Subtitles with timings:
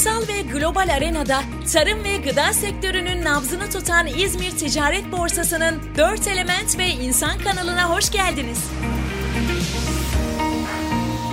[0.00, 1.42] Ulusal ve global arenada
[1.72, 8.10] tarım ve gıda sektörünün nabzını tutan İzmir Ticaret Borsası'nın 4 element ve insan kanalına hoş
[8.10, 8.58] geldiniz.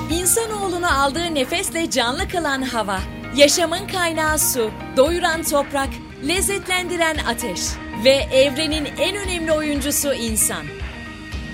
[0.10, 3.00] İnsanoğlunu aldığı nefesle canlı kılan hava,
[3.36, 5.90] yaşamın kaynağı su, doyuran toprak,
[6.28, 7.62] lezzetlendiren ateş
[8.04, 10.66] ve evrenin en önemli oyuncusu insan.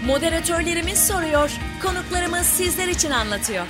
[0.06, 1.52] Moderatörlerimiz soruyor,
[1.84, 3.68] konuklarımız sizler için anlatıyor.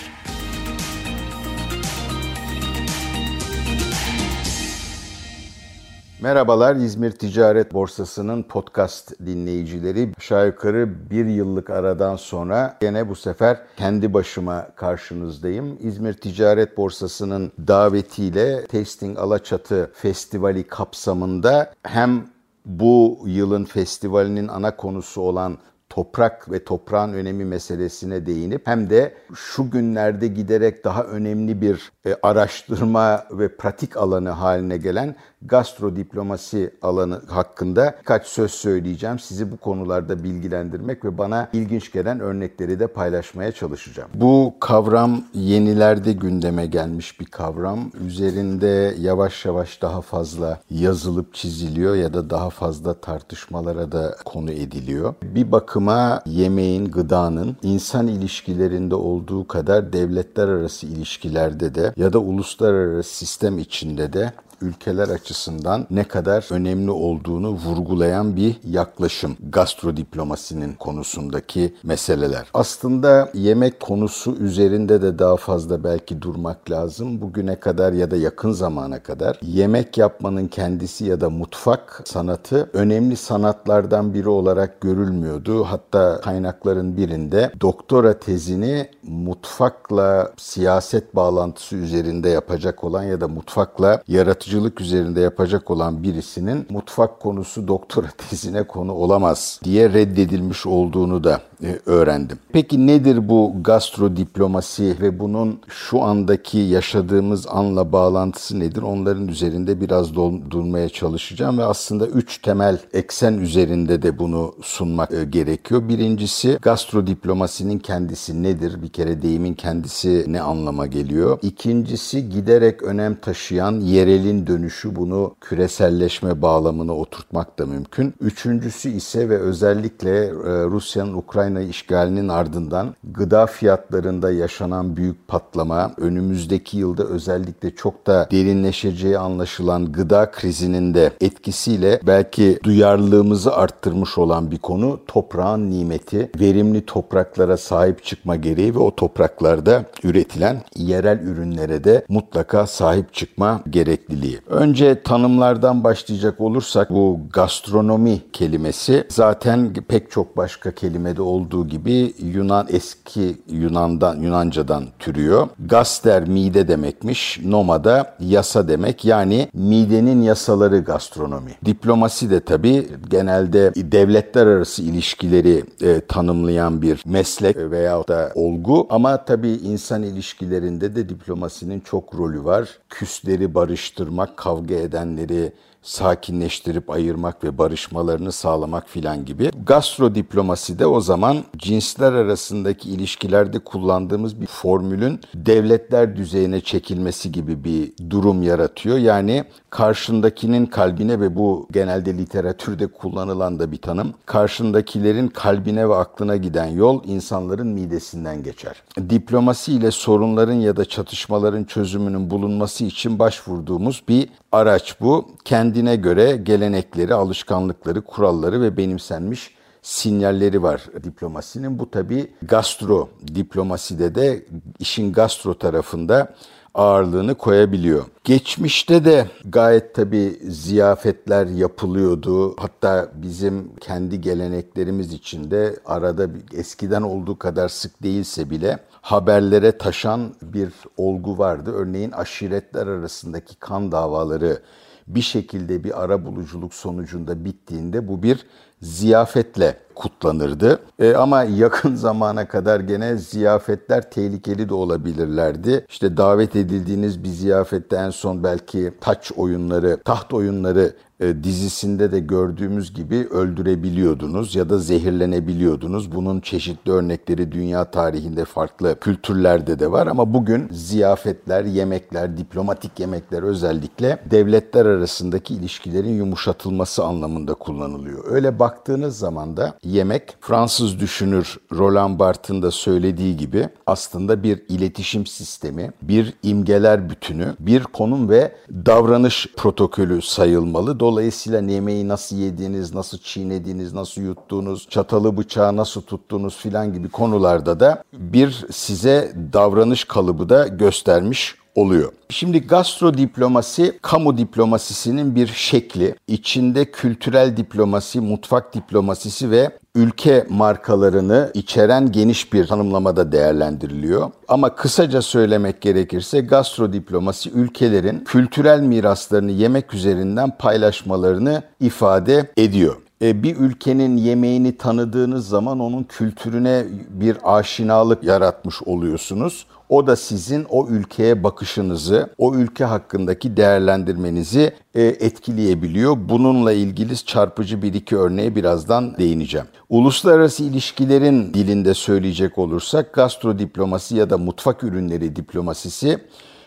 [6.23, 10.09] Merhabalar İzmir Ticaret Borsası'nın podcast dinleyicileri.
[10.17, 15.77] Aşağı yukarı bir yıllık aradan sonra gene bu sefer kendi başıma karşınızdayım.
[15.79, 22.25] İzmir Ticaret Borsası'nın davetiyle Tasting Alaçatı Festivali kapsamında hem
[22.65, 25.57] bu yılın festivalinin ana konusu olan
[25.93, 32.15] toprak ve toprağın önemi meselesine değinip hem de şu günlerde giderek daha önemli bir e,
[32.23, 39.19] araştırma ve pratik alanı haline gelen gastrodiplomasi alanı hakkında birkaç söz söyleyeceğim.
[39.19, 44.09] Sizi bu konularda bilgilendirmek ve bana ilginç gelen örnekleri de paylaşmaya çalışacağım.
[44.13, 47.91] Bu kavram yenilerde gündeme gelmiş bir kavram.
[48.07, 55.13] Üzerinde yavaş yavaş daha fazla yazılıp çiziliyor ya da daha fazla tartışmalara da konu ediliyor.
[55.23, 63.15] Bir bakıma yemeğin, gıdanın insan ilişkilerinde olduğu kadar devletler arası ilişkilerde de ya da uluslararası
[63.15, 64.33] sistem içinde de
[64.63, 72.47] ülkeler açısından ne kadar önemli olduğunu vurgulayan bir yaklaşım gastrodiplomasinin konusundaki meseleler.
[72.53, 77.21] Aslında yemek konusu üzerinde de daha fazla belki durmak lazım.
[77.21, 83.17] Bugüne kadar ya da yakın zamana kadar yemek yapmanın kendisi ya da mutfak sanatı önemli
[83.17, 85.63] sanatlardan biri olarak görülmüyordu.
[85.63, 94.52] Hatta kaynakların birinde doktora tezini mutfakla siyaset bağlantısı üzerinde yapacak olan ya da mutfakla yaratıcı
[94.53, 101.41] yaratıcılık üzerinde yapacak olan birisinin mutfak konusu doktora tezine konu olamaz diye reddedilmiş olduğunu da
[101.85, 102.37] öğrendim.
[102.51, 108.81] Peki nedir bu gastrodiplomasi ve bunun şu andaki yaşadığımız anla bağlantısı nedir?
[108.81, 110.15] Onların üzerinde biraz
[110.49, 115.89] durmaya çalışacağım ve aslında üç temel eksen üzerinde de bunu sunmak e, gerekiyor.
[115.89, 118.81] Birincisi gastrodiplomasinin kendisi nedir?
[118.81, 121.39] Bir kere deyimin kendisi ne anlama geliyor?
[121.41, 128.13] İkincisi giderek önem taşıyan yerelin dönüşü bunu küreselleşme bağlamına oturtmak da mümkün.
[128.21, 130.31] Üçüncüsü ise ve özellikle e,
[130.65, 139.17] Rusya'nın Ukrayna işgalinin ardından gıda fiyatlarında yaşanan büyük patlama, önümüzdeki yılda özellikle çok da derinleşeceği
[139.17, 147.57] anlaşılan gıda krizinin de etkisiyle belki duyarlılığımızı arttırmış olan bir konu toprağın nimeti, verimli topraklara
[147.57, 154.39] sahip çıkma gereği ve o topraklarda üretilen yerel ürünlere de mutlaka sahip çıkma gerekliliği.
[154.47, 162.67] Önce tanımlardan başlayacak olursak bu gastronomi kelimesi zaten pek çok başka kelimede olduğu gibi Yunan
[162.69, 165.47] eski Yunan'dan Yunanca'dan türüyor.
[165.59, 167.39] Gaster mide demekmiş.
[167.45, 169.05] Noma da yasa demek.
[169.05, 171.51] Yani midenin yasaları gastronomi.
[171.65, 179.25] Diplomasi de tabii genelde devletler arası ilişkileri e, tanımlayan bir meslek veya da olgu ama
[179.25, 182.69] tabii insan ilişkilerinde de diplomasinin çok rolü var.
[182.89, 185.51] Küsleri barıştırmak, kavga edenleri
[185.83, 189.51] sakinleştirip ayırmak ve barışmalarını sağlamak filan gibi.
[189.65, 191.22] Gastro diplomasi de o zaman
[191.57, 198.97] cinsler arasındaki ilişkilerde kullandığımız bir formülün devletler düzeyine çekilmesi gibi bir durum yaratıyor.
[198.97, 204.13] Yani karşındakinin kalbine ve bu genelde literatürde kullanılan da bir tanım.
[204.25, 208.83] Karşındakilerin kalbine ve aklına giden yol insanların midesinden geçer.
[209.09, 215.27] Diplomasi ile sorunların ya da çatışmaların çözümünün bulunması için başvurduğumuz bir araç bu.
[215.45, 219.51] Kendine göre gelenekleri, alışkanlıkları, kuralları ve benimsenmiş
[219.83, 221.79] sinyalleri var diplomasinin.
[221.79, 224.45] Bu tabi gastro diplomaside de
[224.79, 226.35] işin gastro tarafında
[226.73, 228.05] ağırlığını koyabiliyor.
[228.23, 232.55] Geçmişte de gayet tabi ziyafetler yapılıyordu.
[232.59, 240.73] Hatta bizim kendi geleneklerimiz içinde arada eskiden olduğu kadar sık değilse bile haberlere taşan bir
[240.97, 241.71] olgu vardı.
[241.75, 244.59] Örneğin aşiretler arasındaki kan davaları
[245.07, 248.45] bir şekilde bir ara buluculuk sonucunda bittiğinde bu bir
[248.83, 250.79] ziyafetle kutlanırdı.
[250.99, 255.85] E, ama yakın zamana kadar gene ziyafetler tehlikeli de olabilirlerdi.
[255.89, 260.93] İşte davet edildiğiniz bir ziyafette en son belki taç oyunları, taht oyunları
[261.23, 266.11] e, dizisinde de gördüğümüz gibi öldürebiliyordunuz ya da zehirlenebiliyordunuz.
[266.15, 273.43] Bunun çeşitli örnekleri dünya tarihinde farklı kültürlerde de var ama bugün ziyafetler, yemekler, diplomatik yemekler
[273.43, 278.23] özellikle devletler arasındaki ilişkilerin yumuşatılması anlamında kullanılıyor.
[278.27, 285.25] Öyle baktığınız zaman da yemek Fransız düşünür Roland Barthes'ın da söylediği gibi aslında bir iletişim
[285.25, 290.99] sistemi, bir imgeler bütünü, bir konum ve davranış protokolü sayılmalı.
[290.99, 297.79] Dolayısıyla yemeği nasıl yediğiniz, nasıl çiğnediğiniz, nasıl yuttuğunuz, çatalı bıçağı nasıl tuttuğunuz filan gibi konularda
[297.79, 302.11] da bir size davranış kalıbı da göstermiş oluyor.
[302.29, 306.15] Şimdi gastro diplomasi kamu diplomasisinin bir şekli.
[306.27, 314.31] İçinde kültürel diplomasi, mutfak diplomasisi ve ülke markalarını içeren geniş bir tanımlamada değerlendiriliyor.
[314.47, 323.43] Ama kısaca söylemek gerekirse gastro diplomasi ülkelerin kültürel miraslarını yemek üzerinden paylaşmalarını ifade ediyor e,
[323.43, 329.65] bir ülkenin yemeğini tanıdığınız zaman onun kültürüne bir aşinalık yaratmış oluyorsunuz.
[329.93, 336.17] O da sizin o ülkeye bakışınızı, o ülke hakkındaki değerlendirmenizi e, etkileyebiliyor.
[336.29, 339.67] Bununla ilgili çarpıcı bir iki örneğe birazdan değineceğim.
[339.89, 346.19] Uluslararası ilişkilerin dilinde söyleyecek olursak gastrodiplomasi ya da mutfak ürünleri diplomasisi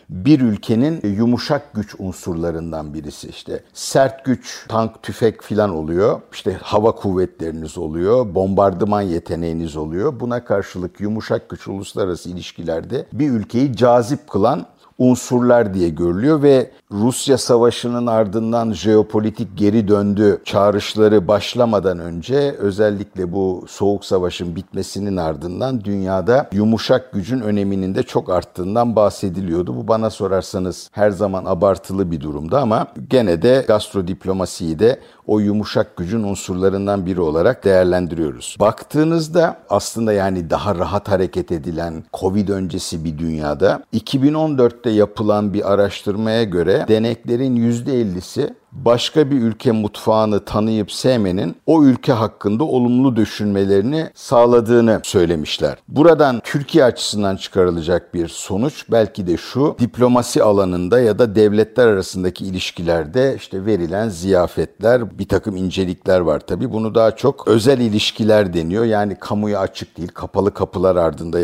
[0.09, 3.29] bir ülkenin yumuşak güç unsurlarından birisi.
[3.29, 6.21] işte sert güç, tank, tüfek filan oluyor.
[6.33, 10.19] İşte hava kuvvetleriniz oluyor, bombardıman yeteneğiniz oluyor.
[10.19, 14.65] Buna karşılık yumuşak güç uluslararası ilişkilerde bir ülkeyi cazip kılan
[14.97, 23.65] unsurlar diye görülüyor ve Rusya Savaşı'nın ardından jeopolitik geri döndü çağrışları başlamadan önce özellikle bu
[23.67, 29.75] Soğuk Savaş'ın bitmesinin ardından dünyada yumuşak gücün öneminin de çok arttığından bahsediliyordu.
[29.75, 35.97] Bu bana sorarsanız her zaman abartılı bir durumda ama gene de gastrodiplomasiyi de o yumuşak
[35.97, 38.55] gücün unsurlarından biri olarak değerlendiriyoruz.
[38.59, 46.43] Baktığınızda aslında yani daha rahat hareket edilen Covid öncesi bir dünyada 2014'te yapılan bir araştırmaya
[46.43, 48.53] göre deneklerin %50'si
[48.85, 55.77] başka bir ülke mutfağını tanıyıp sevmenin o ülke hakkında olumlu düşünmelerini sağladığını söylemişler.
[55.87, 62.45] Buradan Türkiye açısından çıkarılacak bir sonuç belki de şu diplomasi alanında ya da devletler arasındaki
[62.45, 66.73] ilişkilerde işte verilen ziyafetler bir takım incelikler var tabi.
[66.73, 68.85] Bunu daha çok özel ilişkiler deniyor.
[68.85, 71.39] Yani kamuya açık değil kapalı kapılar ardında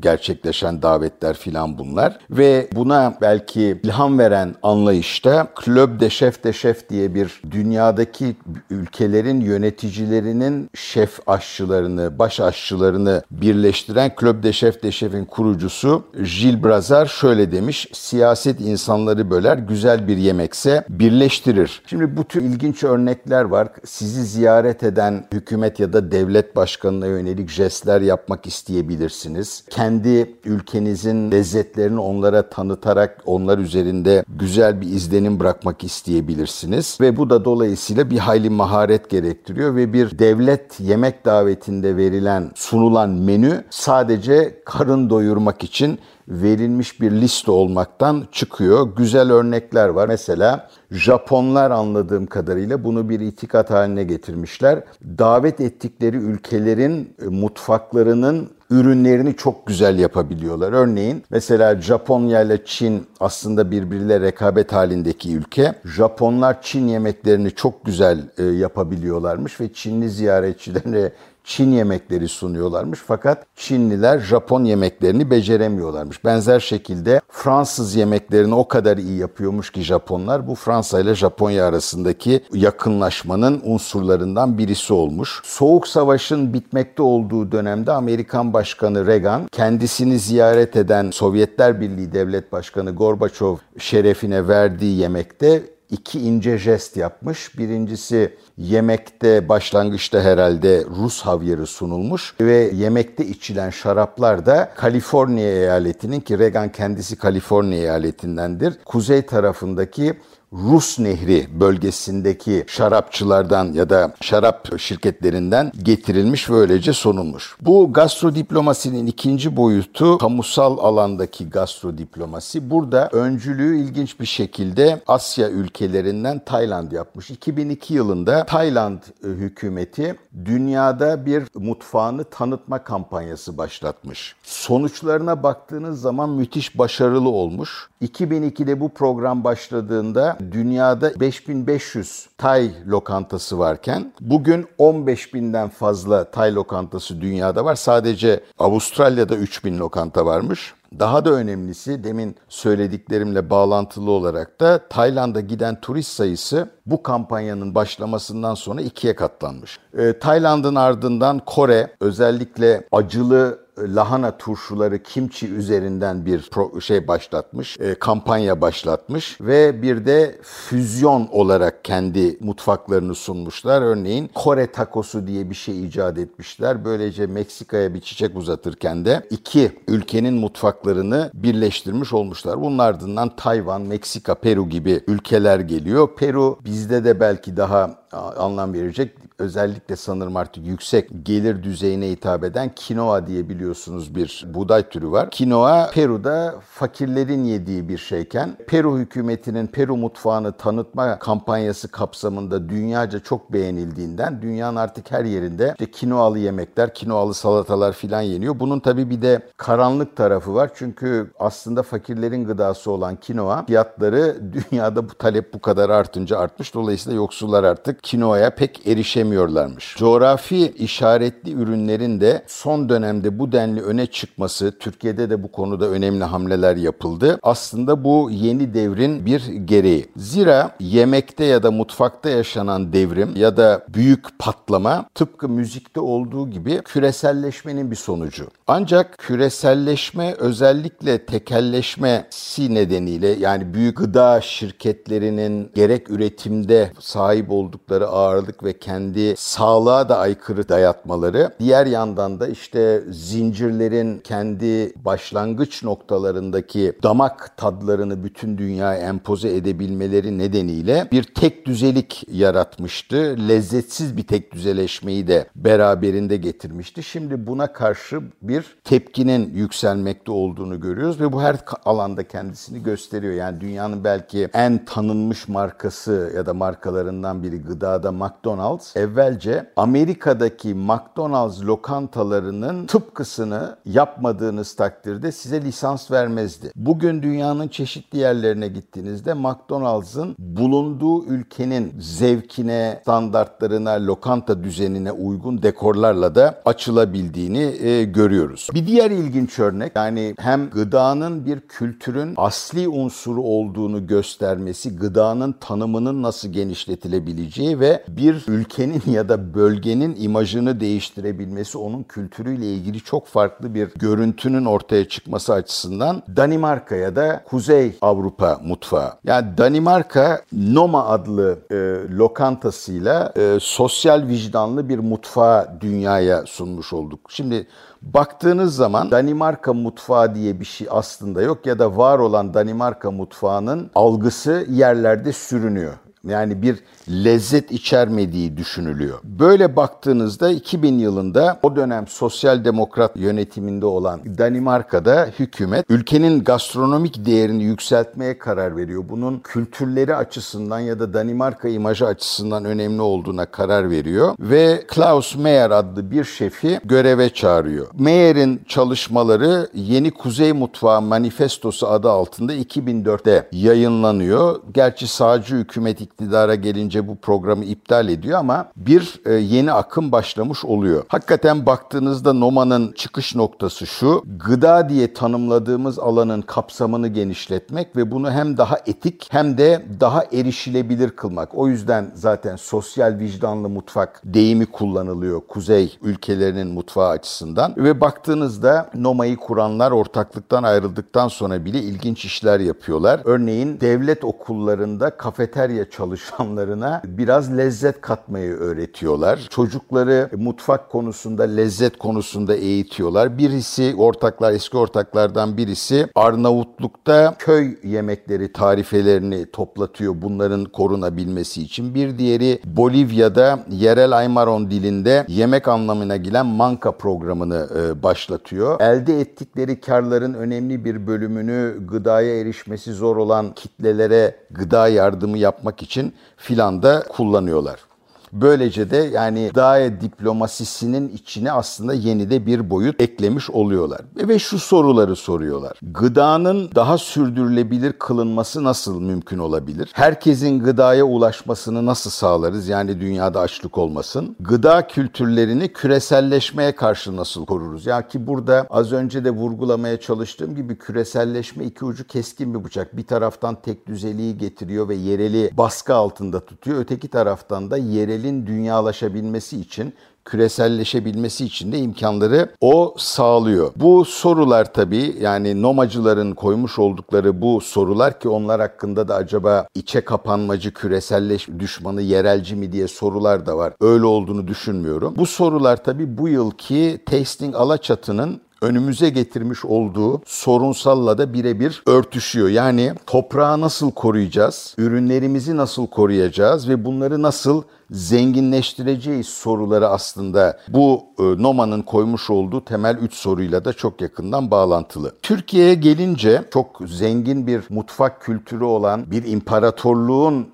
[0.00, 2.18] gerçekleşen davetler filan bunlar.
[2.30, 8.36] Ve buna belki ilham veren anlayışta Club de Chef de Şef diye bir dünyadaki
[8.70, 17.06] ülkelerin yöneticilerinin şef aşçılarını, baş aşçılarını birleştiren Club de Chef de Chef'in kurucusu Gilles Brazar
[17.06, 17.88] şöyle demiş.
[17.92, 21.82] Siyaset insanları böler, güzel bir yemekse birleştirir.
[21.86, 23.68] Şimdi bu tür ilginç örnekler var.
[23.84, 29.64] Sizi ziyaret eden hükümet ya da devlet başkanına yönelik jestler yapmak isteyebilirsiniz.
[29.70, 37.30] Kendi ülkenizin lezzetlerini onlara tanıtarak onlar üzerinde güzel bir izlenim bırakmak isteyebilirsiniz yapabilirsiniz ve bu
[37.30, 44.62] da dolayısıyla bir hayli maharet gerektiriyor ve bir devlet yemek davetinde verilen sunulan menü sadece
[44.64, 45.98] karın doyurmak için
[46.28, 48.96] verilmiş bir liste olmaktan çıkıyor.
[48.96, 50.08] Güzel örnekler var.
[50.08, 54.82] Mesela Japonlar anladığım kadarıyla bunu bir itikat haline getirmişler.
[55.18, 60.72] Davet ettikleri ülkelerin e, mutfaklarının ürünlerini çok güzel yapabiliyorlar.
[60.72, 65.74] Örneğin mesela Japonya ile Çin aslında birbiriyle rekabet halindeki ülke.
[65.84, 71.12] Japonlar Çin yemeklerini çok güzel e, yapabiliyorlarmış ve Çinli ziyaretçilerine
[71.44, 76.24] Çin yemekleri sunuyorlarmış fakat Çinliler Japon yemeklerini beceremiyorlarmış.
[76.24, 82.44] Benzer şekilde Fransız yemeklerini o kadar iyi yapıyormuş ki Japonlar bu Fransa ile Japonya arasındaki
[82.52, 85.40] yakınlaşmanın unsurlarından birisi olmuş.
[85.44, 92.94] Soğuk Savaş'ın bitmekte olduğu dönemde Amerikan Başkanı Reagan kendisini ziyaret eden Sovyetler Birliği Devlet Başkanı
[92.94, 97.58] Gorbaçov şerefine verdiği yemekte iki ince jest yapmış.
[97.58, 106.38] Birincisi yemekte başlangıçta herhalde Rus havyarı sunulmuş ve yemekte içilen şaraplar da Kaliforniya eyaletinin ki
[106.38, 108.74] Reagan kendisi Kaliforniya eyaletindendir.
[108.84, 110.14] Kuzey tarafındaki
[110.52, 117.56] Rus Nehri bölgesindeki şarapçılardan ya da şarap şirketlerinden getirilmiş ve öylece sonulmuş.
[117.60, 122.70] Bu gastrodiplomasinin ikinci boyutu kamusal alandaki gastrodiplomasi.
[122.70, 127.30] Burada öncülüğü ilginç bir şekilde Asya ülkelerinden Tayland yapmış.
[127.30, 134.36] 2002 yılında Tayland e, hükümeti dünyada bir mutfağını tanıtma kampanyası başlatmış.
[134.42, 137.88] Sonuçlarına baktığınız zaman müthiş başarılı olmuş.
[138.02, 147.20] 2002'de bu program başladığında dünyada 5500 Tay lokantası varken bugün 15 binden fazla Tay lokantası
[147.20, 147.74] dünyada var.
[147.74, 150.74] Sadece Avustralya'da 3000 lokanta varmış.
[150.98, 158.54] Daha da önemlisi demin söylediklerimle bağlantılı olarak da Tayland'a giden turist sayısı bu kampanyanın başlamasından
[158.54, 159.78] sonra ikiye katlanmış.
[159.98, 168.60] Ee, Tayland'ın ardından Kore özellikle acılı lahana turşuları kimçi üzerinden bir şey başlatmış, e, kampanya
[168.60, 173.82] başlatmış ve bir de füzyon olarak kendi mutfaklarını sunmuşlar.
[173.82, 176.84] Örneğin Kore takosu diye bir şey icat etmişler.
[176.84, 182.60] Böylece Meksika'ya bir çiçek uzatırken de iki ülkenin mutfaklarını birleştirmiş olmuşlar.
[182.60, 186.08] Bunun ardından Tayvan, Meksika, Peru gibi ülkeler geliyor.
[186.16, 188.00] Peru bizde de belki daha
[188.36, 189.16] anlam verecek.
[189.40, 195.30] Özellikle sanırım artık yüksek gelir düzeyine hitap eden kinoa diye biliyorsunuz bir buğday türü var.
[195.30, 203.52] Kinoa Peru'da fakirlerin yediği bir şeyken Peru hükümetinin Peru mutfağını tanıtma kampanyası kapsamında dünyaca çok
[203.52, 208.60] beğenildiğinden dünyanın artık her yerinde işte kinoalı yemekler, kinoalı salatalar filan yeniyor.
[208.60, 210.70] Bunun tabii bir de karanlık tarafı var.
[210.74, 216.74] Çünkü aslında fakirlerin gıdası olan kinoa fiyatları dünyada bu talep bu kadar artınca artmış.
[216.74, 218.86] Dolayısıyla yoksullar artık kinoaya pek
[219.30, 219.96] erişemiyorlarmış.
[219.96, 226.24] Coğrafi işaretli ürünlerin de son dönemde bu denli öne çıkması, Türkiye'de de bu konuda önemli
[226.24, 227.38] hamleler yapıldı.
[227.42, 230.06] Aslında bu yeni devrin bir gereği.
[230.16, 236.80] Zira yemekte ya da mutfakta yaşanan devrim ya da büyük patlama tıpkı müzikte olduğu gibi
[236.84, 238.48] küreselleşmenin bir sonucu.
[238.66, 248.78] Ancak küreselleşme özellikle tekelleşmesi nedeniyle yani büyük gıda şirketlerinin gerek üretimde sahip oldukları ağırlık ve
[248.78, 251.50] kendi sağlığa da aykırı dayatmaları.
[251.60, 261.08] Diğer yandan da işte zincirlerin kendi başlangıç noktalarındaki damak tadlarını bütün dünyaya empoze edebilmeleri nedeniyle
[261.12, 263.36] bir tek düzelik yaratmıştı.
[263.48, 267.02] Lezzetsiz bir tek düzeleşmeyi de beraberinde getirmişti.
[267.02, 273.34] Şimdi buna karşı bir tepkinin yükselmekte olduğunu görüyoruz ve bu her alanda kendisini gösteriyor.
[273.34, 280.74] Yani dünyanın belki en tanınmış markası ya da markalarından biri gıda gıdada McDonald's evvelce Amerika'daki
[280.74, 286.72] McDonald's lokantalarının tıpkısını yapmadığınız takdirde size lisans vermezdi.
[286.76, 296.62] Bugün dünyanın çeşitli yerlerine gittiğinizde McDonald's'ın bulunduğu ülkenin zevkine, standartlarına, lokanta düzenine uygun dekorlarla da
[296.64, 298.68] açılabildiğini e, görüyoruz.
[298.74, 306.22] Bir diğer ilginç örnek yani hem gıdanın bir kültürün asli unsuru olduğunu göstermesi, gıdanın tanımının
[306.22, 313.74] nasıl genişletilebileceği ve bir ülkenin ya da bölgenin imajını değiştirebilmesi onun kültürüyle ilgili çok farklı
[313.74, 319.12] bir görüntünün ortaya çıkması açısından Danimarka ya da Kuzey Avrupa mutfağı.
[319.24, 321.74] Yani Danimarka Noma adlı e,
[322.16, 327.20] lokantasıyla e, sosyal vicdanlı bir mutfağı dünyaya sunmuş olduk.
[327.28, 327.66] Şimdi
[328.02, 333.90] Baktığınız zaman Danimarka mutfağı diye bir şey aslında yok ya da var olan Danimarka mutfağının
[333.94, 335.92] algısı yerlerde sürünüyor.
[336.28, 339.18] Yani bir lezzet içermediği düşünülüyor.
[339.24, 347.62] Böyle baktığınızda 2000 yılında o dönem sosyal demokrat yönetiminde olan Danimarka'da hükümet ülkenin gastronomik değerini
[347.62, 349.04] yükseltmeye karar veriyor.
[349.08, 355.70] Bunun kültürleri açısından ya da Danimarka imajı açısından önemli olduğuna karar veriyor ve Klaus Meyer
[355.70, 357.86] adlı bir şefi göreve çağırıyor.
[357.98, 364.60] Meyer'in çalışmaları Yeni Kuzey Mutfağı Manifestosu adı altında 2004'te yayınlanıyor.
[364.74, 370.64] Gerçi sağcı hükümet iktidara gelince bu programı iptal ediyor ama bir e, yeni akım başlamış
[370.64, 371.04] oluyor.
[371.08, 374.22] Hakikaten baktığınızda Noma'nın çıkış noktası şu.
[374.46, 381.10] Gıda diye tanımladığımız alanın kapsamını genişletmek ve bunu hem daha etik hem de daha erişilebilir
[381.10, 381.54] kılmak.
[381.54, 387.74] O yüzden zaten sosyal vicdanlı mutfak deyimi kullanılıyor kuzey ülkelerinin mutfağı açısından.
[387.76, 393.20] Ve baktığınızda Noma'yı kuranlar ortaklıktan ayrıldıktan sonra bile ilginç işler yapıyorlar.
[393.24, 399.46] Örneğin devlet okullarında kafeterya çalışanlarına biraz lezzet katmayı öğretiyorlar.
[399.50, 403.38] Çocukları mutfak konusunda, lezzet konusunda eğitiyorlar.
[403.38, 411.94] Birisi ortaklar, eski ortaklardan birisi Arnavutluk'ta köy yemekleri tarifelerini toplatıyor bunların korunabilmesi için.
[411.94, 418.80] Bir diğeri Bolivya'da yerel Aymaron dilinde yemek anlamına gelen manka programını e, başlatıyor.
[418.80, 425.89] Elde ettikleri karların önemli bir bölümünü gıdaya erişmesi zor olan kitlelere gıda yardımı yapmak için
[426.36, 427.89] filan da kullanıyorlar.
[428.32, 434.00] Böylece de yani gıda diplomasisinin içine aslında yeni de bir boyut eklemiş oluyorlar.
[434.16, 435.78] Ve şu soruları soruyorlar.
[435.82, 439.90] Gıdanın daha sürdürülebilir kılınması nasıl mümkün olabilir?
[439.92, 442.68] Herkesin gıdaya ulaşmasını nasıl sağlarız?
[442.68, 444.36] Yani dünyada açlık olmasın.
[444.40, 447.86] Gıda kültürlerini küreselleşmeye karşı nasıl koruruz?
[447.86, 452.96] Ya ki burada az önce de vurgulamaya çalıştığım gibi küreselleşme iki ucu keskin bir bıçak.
[452.96, 456.78] Bir taraftan tek düzeliği getiriyor ve yereli baskı altında tutuyor.
[456.80, 463.72] Öteki taraftan da yereli küreselin dünyalaşabilmesi için küreselleşebilmesi için de imkanları o sağlıyor.
[463.76, 470.00] Bu sorular tabii yani nomacıların koymuş oldukları bu sorular ki onlar hakkında da acaba içe
[470.00, 473.72] kapanmacı, küreselleş düşmanı, yerelci mi diye sorular da var.
[473.80, 475.14] Öyle olduğunu düşünmüyorum.
[475.16, 482.48] Bu sorular tabii bu yılki Tasting Alaçatı'nın önümüze getirmiş olduğu sorunsalla da birebir örtüşüyor.
[482.48, 484.74] Yani toprağı nasıl koruyacağız?
[484.78, 492.96] Ürünlerimizi nasıl koruyacağız ve bunları nasıl zenginleştireceğiz soruları aslında bu e, Noma'nın koymuş olduğu temel
[492.96, 495.12] üç soruyla da çok yakından bağlantılı.
[495.22, 500.48] Türkiye'ye gelince çok zengin bir mutfak kültürü olan bir imparatorluğun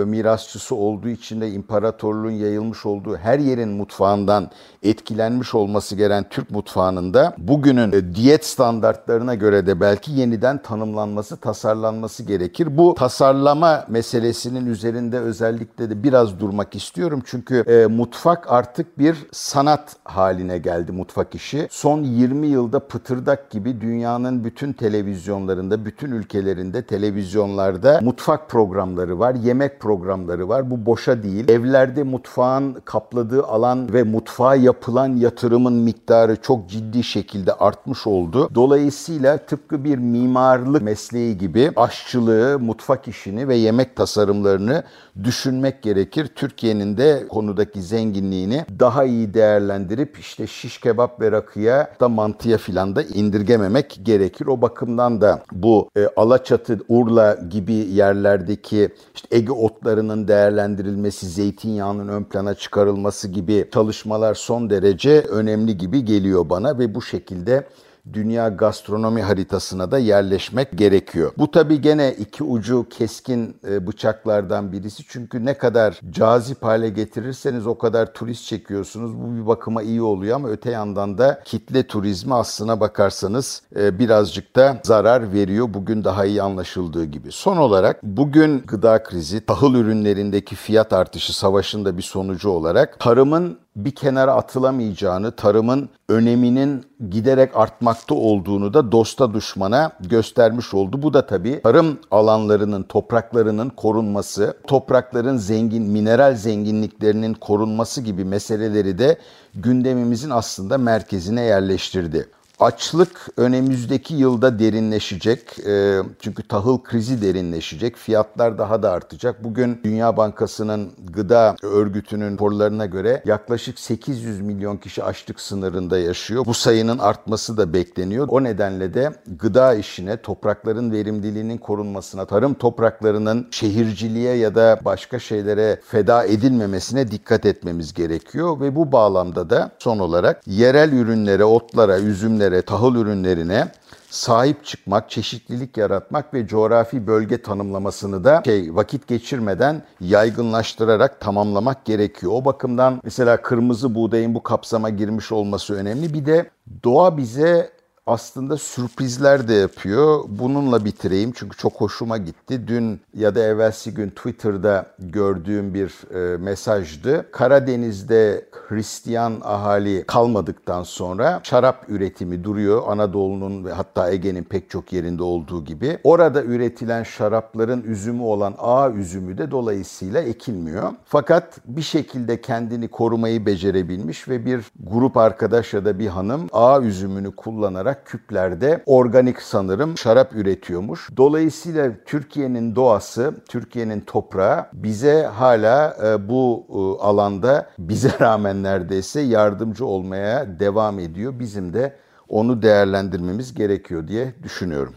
[0.00, 4.50] e, mirasçısı olduğu için de imparatorluğun yayılmış olduğu her yerin mutfağından
[4.82, 11.36] etkilenmiş olması gereken Türk mutfağının da bugünün e, diyet standartlarına göre de belki yeniden tanımlanması,
[11.36, 12.78] tasarlanması gerekir.
[12.78, 16.79] Bu tasarlama meselesinin üzerinde özellikle de biraz durmak istiyorum.
[17.26, 21.68] Çünkü e, mutfak artık bir sanat haline geldi mutfak işi.
[21.70, 29.80] Son 20 yılda pıtırdak gibi dünyanın bütün televizyonlarında, bütün ülkelerinde televizyonlarda mutfak programları var, yemek
[29.80, 30.70] programları var.
[30.70, 31.48] Bu boşa değil.
[31.48, 38.50] Evlerde mutfağın kapladığı alan ve mutfağa yapılan yatırımın miktarı çok ciddi şekilde artmış oldu.
[38.54, 44.84] Dolayısıyla tıpkı bir mimarlık mesleği gibi aşçılığı, mutfak işini ve yemek tasarımlarını
[45.24, 46.26] düşünmek gerekir.
[46.70, 52.96] Türkiye'nin de konudaki zenginliğini daha iyi değerlendirip işte şiş kebap ve rakıya da mantıya filan
[52.96, 54.46] da indirgememek gerekir.
[54.46, 62.24] O bakımdan da bu e, Alaçatı, Urla gibi yerlerdeki işte Ege otlarının değerlendirilmesi, zeytinyağının ön
[62.24, 67.66] plana çıkarılması gibi çalışmalar son derece önemli gibi geliyor bana ve bu şekilde
[68.12, 71.32] dünya gastronomi haritasına da yerleşmek gerekiyor.
[71.38, 77.66] Bu tabi gene iki ucu keskin e, bıçaklardan birisi çünkü ne kadar cazip hale getirirseniz
[77.66, 79.16] o kadar turist çekiyorsunuz.
[79.16, 84.56] Bu bir bakıma iyi oluyor ama öte yandan da kitle turizmi aslına bakarsanız e, birazcık
[84.56, 85.74] da zarar veriyor.
[85.74, 87.32] Bugün daha iyi anlaşıldığı gibi.
[87.32, 93.58] Son olarak bugün gıda krizi, tahıl ürünlerindeki fiyat artışı savaşın da bir sonucu olarak tarımın
[93.76, 101.02] bir kenara atılamayacağını, tarımın öneminin giderek artmakta olduğunu da dosta düşmana göstermiş oldu.
[101.02, 109.18] Bu da tabii tarım alanlarının, topraklarının korunması, toprakların zengin, mineral zenginliklerinin korunması gibi meseleleri de
[109.54, 112.28] gündemimizin aslında merkezine yerleştirdi.
[112.60, 115.58] Açlık önümüzdeki yılda derinleşecek.
[115.66, 117.96] E, çünkü tahıl krizi derinleşecek.
[117.96, 119.44] Fiyatlar daha da artacak.
[119.44, 126.46] Bugün Dünya Bankası'nın gıda örgütünün raporlarına göre yaklaşık 800 milyon kişi açlık sınırında yaşıyor.
[126.46, 128.28] Bu sayının artması da bekleniyor.
[128.30, 135.80] O nedenle de gıda işine, toprakların verimliliğinin korunmasına, tarım topraklarının şehirciliğe ya da başka şeylere
[135.84, 142.49] feda edilmemesine dikkat etmemiz gerekiyor ve bu bağlamda da son olarak yerel ürünlere, otlara, üzümlere
[142.50, 143.68] ürünlere, tahıl ürünlerine
[144.10, 152.32] sahip çıkmak, çeşitlilik yaratmak ve coğrafi bölge tanımlamasını da şey vakit geçirmeden yaygınlaştırarak tamamlamak gerekiyor.
[152.34, 156.14] O bakımdan mesela kırmızı buğdayın bu kapsama girmiş olması önemli.
[156.14, 156.50] Bir de
[156.84, 157.70] doğa bize
[158.10, 160.24] aslında sürprizler de yapıyor.
[160.28, 162.68] Bununla bitireyim çünkü çok hoşuma gitti.
[162.68, 167.30] Dün ya da evvelsi gün Twitter'da gördüğüm bir e, mesajdı.
[167.32, 172.82] Karadeniz'de Hristiyan ahali kalmadıktan sonra şarap üretimi duruyor.
[172.86, 175.98] Anadolu'nun ve hatta Ege'nin pek çok yerinde olduğu gibi.
[176.04, 180.92] Orada üretilen şarapların üzümü olan A üzümü de dolayısıyla ekilmiyor.
[181.04, 186.80] Fakat bir şekilde kendini korumayı becerebilmiş ve bir grup arkadaş ya da bir hanım A
[186.80, 191.08] üzümünü kullanarak küplerde organik sanırım şarap üretiyormuş.
[191.16, 199.86] Dolayısıyla Türkiye'nin doğası, Türkiye'nin toprağı bize hala e, bu e, alanda bize rağmen neredeyse yardımcı
[199.86, 201.38] olmaya devam ediyor.
[201.38, 201.96] Bizim de
[202.28, 204.94] onu değerlendirmemiz gerekiyor diye düşünüyorum.